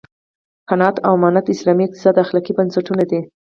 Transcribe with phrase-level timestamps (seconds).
[0.69, 3.19] قناعت او امانت د اسلامي اقتصاد اخلاقي بنسټونه دي.